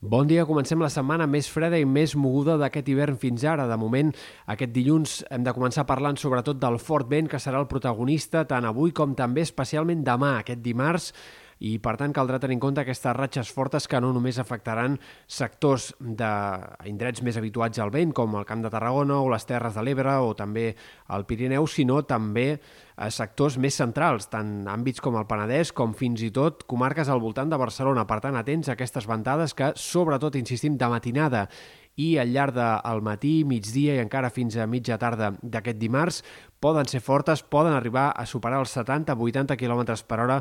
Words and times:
Bon 0.00 0.28
dia, 0.30 0.44
comencem 0.46 0.78
la 0.78 0.92
setmana 0.94 1.24
més 1.26 1.48
freda 1.50 1.74
i 1.74 1.82
més 1.82 2.12
moguda 2.14 2.54
d'aquest 2.54 2.86
hivern 2.86 3.16
fins 3.18 3.42
ara. 3.42 3.64
De 3.66 3.74
moment, 3.74 4.12
aquest 4.46 4.70
dilluns 4.70 5.24
hem 5.26 5.42
de 5.42 5.50
començar 5.56 5.88
parlant 5.88 6.14
sobretot 6.14 6.60
del 6.62 6.78
fort 6.78 7.10
vent, 7.10 7.26
que 7.26 7.40
serà 7.42 7.58
el 7.58 7.66
protagonista 7.66 8.44
tant 8.46 8.68
avui 8.68 8.94
com 8.94 9.16
també 9.18 9.42
especialment 9.42 10.04
demà, 10.06 10.36
aquest 10.38 10.62
dimarts, 10.62 11.10
i 11.58 11.80
per 11.82 11.96
tant 11.98 12.14
caldrà 12.14 12.38
tenir 12.38 12.54
en 12.60 12.62
compte 12.62 12.84
aquestes 12.84 13.16
ratxes 13.18 13.50
fortes 13.50 13.90
que 13.90 13.98
no 13.98 14.12
només 14.14 14.38
afectaran 14.38 14.94
sectors 15.26 15.90
d'indrets 15.98 17.24
més 17.26 17.42
habituats 17.42 17.82
al 17.82 17.90
vent, 17.90 18.14
com 18.14 18.38
el 18.38 18.46
Camp 18.46 18.62
de 18.62 18.70
Tarragona 18.70 19.18
o 19.18 19.32
les 19.32 19.50
Terres 19.50 19.74
de 19.74 19.82
l'Ebre 19.82 20.14
o 20.22 20.30
també 20.38 20.68
el 21.10 21.26
Pirineu, 21.26 21.66
sinó 21.66 22.04
també 22.06 22.52
sectors 23.14 23.58
més 23.62 23.76
centrals, 23.78 24.26
tant 24.32 24.66
àmbits 24.70 25.02
com 25.04 25.16
el 25.20 25.26
Penedès 25.30 25.70
com 25.76 25.92
fins 25.94 26.22
i 26.26 26.32
tot 26.34 26.64
comarques 26.66 27.08
al 27.08 27.22
voltant 27.22 27.50
de 27.50 27.58
Barcelona. 27.60 28.06
Per 28.08 28.18
tant, 28.24 28.38
atents 28.38 28.68
a 28.68 28.74
aquestes 28.74 29.06
ventades 29.06 29.54
que, 29.54 29.72
sobretot, 29.78 30.38
insistim, 30.40 30.76
de 30.78 30.88
matinada 30.90 31.46
i 31.98 32.12
al 32.18 32.30
llarg 32.30 32.54
del 32.54 33.02
matí, 33.02 33.42
migdia 33.46 33.96
i 33.96 34.02
encara 34.02 34.30
fins 34.30 34.56
a 34.56 34.68
mitja 34.70 34.98
tarda 35.02 35.32
d'aquest 35.42 35.80
dimarts 35.80 36.22
poden 36.62 36.86
ser 36.90 37.00
fortes, 37.02 37.42
poden 37.42 37.74
arribar 37.74 38.08
a 38.14 38.26
superar 38.26 38.60
els 38.62 38.74
70-80 38.76 39.58
km 39.58 39.82
per 40.06 40.20
hora 40.22 40.38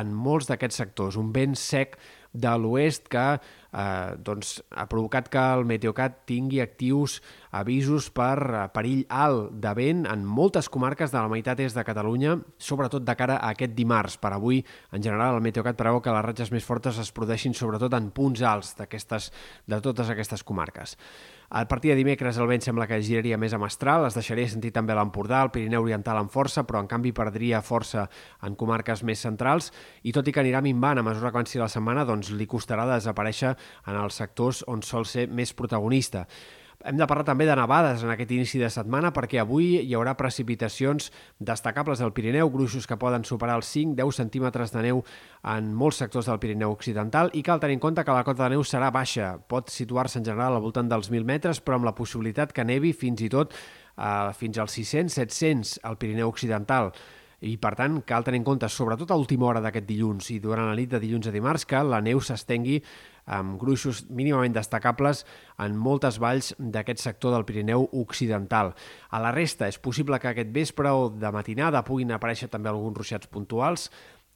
en 0.00 0.12
molts 0.14 0.50
d'aquests 0.50 0.82
sectors. 0.82 1.18
Un 1.18 1.32
vent 1.34 1.54
sec 1.58 1.96
de 2.36 2.52
l'oest 2.60 3.08
que 3.12 3.24
eh, 3.36 4.16
doncs, 4.24 4.56
ha 4.70 4.86
provocat 4.90 5.28
que 5.32 5.42
el 5.56 5.66
Meteocat 5.68 6.22
tingui 6.28 6.60
actius 6.64 7.18
avisos 7.56 8.08
per 8.14 8.36
eh, 8.38 8.64
perill 8.74 9.04
alt 9.12 9.54
de 9.62 9.72
vent 9.78 10.04
en 10.10 10.24
moltes 10.24 10.70
comarques 10.72 11.12
de 11.12 11.18
la 11.18 11.30
meitat 11.32 11.60
est 11.64 11.76
de 11.76 11.86
Catalunya, 11.86 12.36
sobretot 12.58 13.04
de 13.04 13.16
cara 13.18 13.38
a 13.40 13.52
aquest 13.54 13.76
dimarts. 13.76 14.18
Per 14.22 14.32
avui, 14.36 14.62
en 14.92 15.02
general, 15.02 15.36
el 15.36 15.44
Meteocat 15.44 15.78
preveu 15.78 16.02
que 16.04 16.14
les 16.14 16.26
ratxes 16.26 16.52
més 16.54 16.66
fortes 16.66 17.00
es 17.02 17.12
produeixin 17.12 17.56
sobretot 17.56 17.94
en 17.96 18.10
punts 18.14 18.42
alts 18.42 18.76
de 18.76 19.80
totes 19.80 20.10
aquestes 20.12 20.44
comarques. 20.46 20.96
A 21.48 21.68
partir 21.68 21.92
de 21.92 21.96
dimecres 21.96 22.38
el 22.42 22.48
vent 22.50 22.64
sembla 22.64 22.88
que 22.90 22.98
giraria 23.06 23.38
més 23.38 23.54
a 23.54 23.60
mestral, 23.62 24.08
es 24.08 24.16
deixaria 24.18 24.48
sentir 24.50 24.72
també 24.74 24.96
l'Empordà, 24.98 25.44
el 25.46 25.52
Pirineu 25.54 25.86
Oriental 25.86 26.18
amb 26.18 26.32
força, 26.32 26.64
però 26.66 26.80
en 26.82 26.90
canvi 26.90 27.12
perdria 27.14 27.62
força 27.62 28.08
en 28.42 28.58
comarques 28.58 29.04
més 29.06 29.22
centrals 29.22 29.70
i 30.02 30.14
tot 30.16 30.26
i 30.26 30.34
que 30.34 30.42
anirà 30.42 30.62
minvant 30.64 30.98
a 30.98 31.06
mesura 31.06 31.30
que 31.30 31.38
avanci 31.38 31.62
la 31.62 31.70
setmana, 31.70 32.04
doncs 32.04 32.32
li 32.34 32.50
costarà 32.50 32.88
desaparèixer 32.90 33.54
en 33.86 33.98
els 34.02 34.18
sectors 34.18 34.64
on 34.66 34.82
sol 34.82 35.06
ser 35.06 35.28
més 35.30 35.54
protagonista. 35.54 36.26
Hem 36.86 36.94
de 37.00 37.06
parlar 37.10 37.24
també 37.26 37.48
de 37.48 37.54
nevades 37.58 38.04
en 38.06 38.12
aquest 38.12 38.30
inici 38.30 38.60
de 38.62 38.68
setmana 38.70 39.10
perquè 39.14 39.40
avui 39.42 39.80
hi 39.80 39.94
haurà 39.98 40.12
precipitacions 40.14 41.08
destacables 41.42 41.98
al 41.98 42.12
Pirineu, 42.14 42.46
gruixos 42.54 42.86
que 42.86 42.98
poden 43.00 43.26
superar 43.26 43.56
els 43.58 43.72
5-10 43.74 44.20
centímetres 44.20 44.70
de 44.70 44.84
neu 44.84 45.02
en 45.50 45.72
molts 45.74 45.98
sectors 46.04 46.30
del 46.30 46.38
Pirineu 46.38 46.76
Occidental 46.76 47.32
i 47.34 47.42
cal 47.42 47.58
tenir 47.58 47.80
en 47.80 47.82
compte 47.82 48.06
que 48.06 48.14
la 48.14 48.22
cota 48.22 48.44
de 48.44 48.54
neu 48.54 48.62
serà 48.62 48.92
baixa. 48.94 49.32
Pot 49.50 49.74
situar-se 49.74 50.20
en 50.22 50.30
general 50.30 50.54
al 50.54 50.62
voltant 50.62 50.86
dels 50.86 51.10
1.000 51.10 51.26
metres, 51.26 51.58
però 51.58 51.80
amb 51.80 51.90
la 51.90 51.96
possibilitat 51.98 52.54
que 52.54 52.62
nevi 52.62 52.94
fins 52.94 53.26
i 53.26 53.32
tot 53.34 53.58
eh, 53.58 54.30
fins 54.38 54.62
als 54.62 54.78
600-700 54.78 55.80
al 55.82 55.98
Pirineu 55.98 56.30
Occidental 56.30 56.92
i 57.44 57.56
per 57.60 57.74
tant 57.76 57.98
cal 58.08 58.24
tenir 58.24 58.40
en 58.40 58.46
compte, 58.46 58.68
sobretot 58.72 59.10
a 59.12 59.18
última 59.20 59.46
hora 59.50 59.60
d'aquest 59.60 59.86
dilluns 59.88 60.30
i 60.32 60.38
durant 60.40 60.70
la 60.70 60.76
nit 60.78 60.88
de 60.92 61.00
dilluns 61.02 61.28
a 61.28 61.34
dimarts, 61.34 61.66
que 61.68 61.82
la 61.84 62.00
neu 62.00 62.20
s'estengui 62.20 62.78
amb 63.26 63.58
gruixos 63.60 64.04
mínimament 64.08 64.54
destacables 64.54 65.24
en 65.60 65.76
moltes 65.76 66.20
valls 66.22 66.52
d'aquest 66.58 67.02
sector 67.02 67.34
del 67.34 67.44
Pirineu 67.44 67.88
Occidental. 67.92 68.72
A 69.10 69.20
la 69.20 69.34
resta 69.34 69.68
és 69.68 69.80
possible 69.82 70.20
que 70.22 70.30
aquest 70.30 70.52
vespre 70.54 70.92
o 70.94 71.10
de 71.10 71.32
matinada 71.34 71.84
puguin 71.84 72.14
aparèixer 72.14 72.48
també 72.48 72.70
alguns 72.70 72.96
ruixats 72.96 73.28
puntuals 73.28 73.90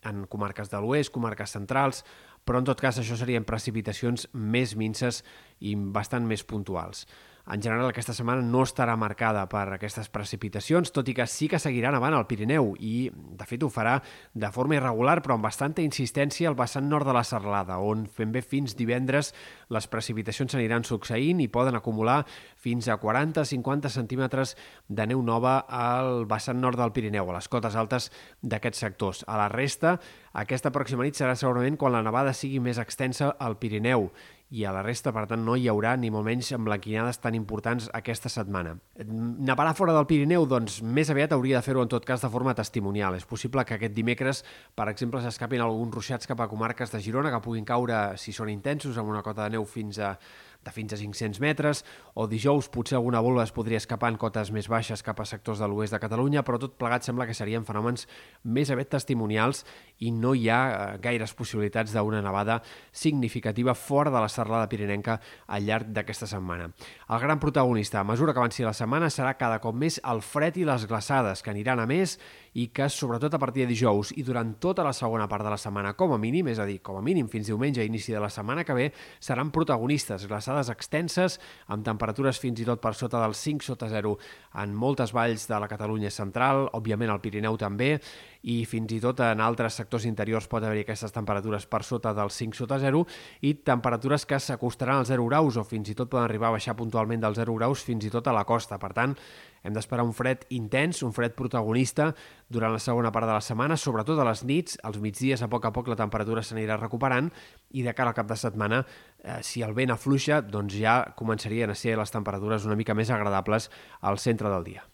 en 0.04 0.24
comarques 0.26 0.70
de 0.72 0.80
l'oest, 0.80 1.12
comarques 1.12 1.52
centrals, 1.56 2.04
però 2.44 2.60
en 2.60 2.68
tot 2.68 2.80
cas 2.80 2.98
això 2.98 3.16
serien 3.20 3.44
precipitacions 3.44 4.26
més 4.32 4.74
minces 4.76 5.22
i 5.60 5.74
bastant 5.76 6.26
més 6.26 6.44
puntuals. 6.44 7.04
En 7.50 7.60
general, 7.60 7.88
aquesta 7.90 8.14
setmana 8.14 8.44
no 8.46 8.60
estarà 8.62 8.92
marcada 8.94 9.42
per 9.50 9.64
aquestes 9.74 10.06
precipitacions, 10.12 10.92
tot 10.94 11.08
i 11.10 11.14
que 11.18 11.24
sí 11.26 11.48
que 11.50 11.58
seguiran 11.58 11.96
avant 11.98 12.14
al 12.14 12.28
Pirineu 12.30 12.76
i, 12.78 13.10
de 13.10 13.48
fet, 13.48 13.64
ho 13.66 13.70
farà 13.74 13.96
de 14.38 14.50
forma 14.54 14.76
irregular, 14.78 15.16
però 15.24 15.34
amb 15.34 15.48
bastanta 15.48 15.82
insistència 15.82 16.46
al 16.46 16.54
vessant 16.58 16.86
nord 16.86 17.10
de 17.10 17.16
la 17.16 17.24
Serlada, 17.26 17.80
on 17.82 18.06
fent 18.06 18.30
bé 18.30 18.44
fins 18.46 18.76
divendres 18.78 19.32
les 19.74 19.90
precipitacions 19.90 20.54
s'aniran 20.54 20.86
succeint 20.86 21.42
i 21.42 21.50
poden 21.50 21.74
acumular 21.74 22.20
fins 22.54 22.86
a 22.86 23.00
40-50 23.02 23.90
centímetres 23.90 24.54
de 24.86 25.10
neu 25.10 25.22
nova 25.26 25.58
al 25.66 26.28
vessant 26.30 26.62
nord 26.62 26.78
del 26.78 26.94
Pirineu, 26.94 27.32
a 27.32 27.40
les 27.40 27.50
cotes 27.50 27.74
altes 27.74 28.12
d'aquests 28.42 28.86
sectors. 28.86 29.24
A 29.26 29.40
la 29.42 29.50
resta, 29.50 29.98
aquesta 30.38 30.70
pròxima 30.70 31.02
nit 31.02 31.18
serà 31.18 31.34
segurament 31.34 31.74
quan 31.80 31.98
la 31.98 32.06
nevada 32.06 32.30
sigui 32.30 32.62
més 32.62 32.78
extensa 32.78 33.34
al 33.42 33.58
Pirineu 33.58 34.12
i 34.50 34.64
a 34.66 34.72
la 34.74 34.82
resta, 34.82 35.12
per 35.14 35.28
tant, 35.30 35.44
no 35.46 35.54
hi 35.54 35.68
haurà 35.70 35.92
ni 35.96 36.10
molt 36.10 36.26
menys 36.26 36.50
emblanquinades 36.56 37.20
tan 37.22 37.36
importants 37.38 37.86
aquesta 37.94 38.30
setmana. 38.32 38.74
Nevarà 39.06 39.76
fora 39.78 39.94
del 39.94 40.08
Pirineu? 40.10 40.46
Doncs 40.50 40.80
més 40.82 41.12
aviat 41.12 41.36
hauria 41.36 41.60
de 41.60 41.66
fer-ho 41.66 41.84
en 41.86 41.92
tot 41.92 42.06
cas 42.06 42.24
de 42.24 42.30
forma 42.32 42.54
testimonial. 42.58 43.14
És 43.14 43.28
possible 43.30 43.64
que 43.64 43.78
aquest 43.78 43.94
dimecres, 43.94 44.42
per 44.74 44.88
exemple, 44.90 45.22
s'escapin 45.22 45.62
alguns 45.62 45.94
ruixats 45.94 46.26
cap 46.26 46.42
a 46.42 46.48
comarques 46.50 46.90
de 46.90 47.02
Girona 47.04 47.30
que 47.30 47.42
puguin 47.44 47.68
caure, 47.68 48.00
si 48.18 48.34
són 48.34 48.50
intensos, 48.50 48.98
amb 48.98 49.14
una 49.14 49.22
cota 49.22 49.46
de 49.46 49.54
neu 49.54 49.66
fins 49.70 50.02
a 50.02 50.16
de 50.64 50.72
fins 50.74 50.92
a 50.92 50.98
500 51.00 51.40
metres, 51.40 51.84
o 52.14 52.26
dijous 52.28 52.68
potser 52.68 52.98
alguna 52.98 53.22
bola 53.24 53.44
es 53.46 53.52
podria 53.56 53.80
escapar 53.80 54.10
en 54.12 54.18
cotes 54.20 54.50
més 54.52 54.68
baixes 54.68 55.02
cap 55.02 55.20
a 55.20 55.26
sectors 55.28 55.60
de 55.62 55.68
l'oest 55.68 55.94
de 55.94 56.00
Catalunya, 56.02 56.42
però 56.44 56.58
tot 56.60 56.76
plegat 56.80 57.06
sembla 57.06 57.26
que 57.28 57.36
serien 57.36 57.64
fenòmens 57.64 58.06
més 58.44 58.70
aviat 58.70 58.90
testimonials 58.92 59.64
i 60.04 60.12
no 60.12 60.34
hi 60.36 60.48
ha 60.52 60.60
eh, 60.68 60.98
gaires 61.00 61.32
possibilitats 61.36 61.94
d'una 61.96 62.20
nevada 62.24 62.60
significativa 62.92 63.74
fora 63.74 64.12
de 64.12 64.20
la 64.20 64.28
serralada 64.28 64.68
pirinenca 64.68 65.20
al 65.48 65.64
llarg 65.64 65.88
d'aquesta 65.94 66.28
setmana. 66.28 66.70
El 67.08 67.20
gran 67.24 67.40
protagonista, 67.40 68.00
a 68.00 68.04
mesura 68.04 68.34
que 68.34 68.42
avanci 68.42 68.66
la 68.66 68.76
setmana, 68.76 69.08
serà 69.08 69.36
cada 69.40 69.60
cop 69.64 69.74
més 69.76 70.00
el 70.04 70.20
fred 70.20 70.60
i 70.60 70.68
les 70.68 70.86
glaçades, 70.86 71.42
que 71.42 71.54
aniran 71.54 71.80
a 71.80 71.88
més 71.88 72.18
i 72.54 72.68
que, 72.74 72.88
sobretot 72.90 73.34
a 73.34 73.38
partir 73.38 73.64
de 73.64 73.70
dijous 73.70 74.10
i 74.16 74.24
durant 74.26 74.56
tota 74.62 74.84
la 74.86 74.94
segona 74.96 75.28
part 75.30 75.46
de 75.46 75.52
la 75.52 75.58
setmana, 75.60 75.94
com 75.98 76.14
a 76.14 76.18
mínim, 76.18 76.48
és 76.50 76.58
a 76.58 76.66
dir, 76.66 76.80
com 76.82 76.98
a 76.98 77.04
mínim 77.04 77.28
fins 77.30 77.50
diumenge, 77.50 77.84
inici 77.86 78.14
de 78.14 78.22
la 78.22 78.30
setmana 78.30 78.64
que 78.64 78.74
ve, 78.74 78.88
seran 79.20 79.52
protagonistes, 79.54 80.26
glaçades 80.30 80.70
extenses, 80.72 81.38
amb 81.70 81.86
temperatures 81.86 82.40
fins 82.42 82.60
i 82.60 82.66
tot 82.66 82.82
per 82.82 82.94
sota 82.98 83.22
dels 83.22 83.38
5 83.38 83.66
sota 83.70 83.88
0 83.90 84.16
en 84.62 84.74
moltes 84.74 85.14
valls 85.14 85.46
de 85.48 85.60
la 85.62 85.70
Catalunya 85.70 86.10
central, 86.10 86.66
òbviament 86.74 87.12
al 87.12 87.22
Pirineu 87.22 87.58
també, 87.60 87.96
i 88.42 88.62
fins 88.64 88.92
i 88.96 89.00
tot 89.02 89.20
en 89.20 89.42
altres 89.44 89.76
sectors 89.76 90.06
interiors 90.08 90.48
pot 90.48 90.64
haver 90.64 90.84
aquestes 90.84 91.12
temperatures 91.12 91.66
per 91.68 91.82
sota 91.84 92.14
dels 92.16 92.38
5 92.40 92.56
sota 92.56 92.78
0 92.80 93.02
i 93.44 93.54
temperatures 93.66 94.24
que 94.26 94.40
s'acostaran 94.40 95.02
als 95.02 95.12
0 95.12 95.26
graus 95.28 95.58
o 95.60 95.64
fins 95.64 95.90
i 95.92 95.96
tot 95.96 96.08
poden 96.08 96.24
arribar 96.24 96.48
a 96.48 96.56
baixar 96.56 96.76
puntualment 96.78 97.20
dels 97.20 97.36
0 97.36 97.58
graus 97.58 97.84
fins 97.84 98.06
i 98.08 98.12
tot 98.12 98.26
a 98.26 98.34
la 98.34 98.46
costa. 98.48 98.78
Per 98.80 98.92
tant, 98.96 99.16
hem 99.62 99.74
d'esperar 99.76 100.04
un 100.06 100.14
fred 100.16 100.46
intens, 100.56 101.02
un 101.06 101.14
fred 101.16 101.34
protagonista 101.38 102.10
durant 102.48 102.72
la 102.74 102.82
segona 102.82 103.12
part 103.12 103.28
de 103.28 103.34
la 103.36 103.44
setmana, 103.44 103.76
sobretot 103.76 104.18
a 104.18 104.26
les 104.28 104.44
nits, 104.44 104.78
als 104.82 105.00
migdies 105.02 105.42
a 105.42 105.50
poc 105.52 105.68
a 105.68 105.72
poc 105.74 105.90
la 105.90 105.98
temperatura 106.00 106.44
s'anirà 106.44 106.78
recuperant 106.80 107.30
i 107.70 107.84
de 107.86 107.94
cara 107.94 108.14
al 108.14 108.18
cap 108.18 108.30
de 108.30 108.38
setmana, 108.40 108.84
eh, 109.22 109.40
si 109.42 109.62
el 109.62 109.74
vent 109.76 109.92
afluixa, 109.94 110.40
doncs 110.40 110.78
ja 110.80 111.00
començarien 111.16 111.70
a 111.70 111.78
ser 111.78 111.98
les 112.00 112.14
temperatures 112.14 112.66
una 112.68 112.78
mica 112.78 112.94
més 112.94 113.10
agradables 113.10 113.70
al 114.00 114.18
centre 114.18 114.48
del 114.48 114.64
dia. 114.64 114.86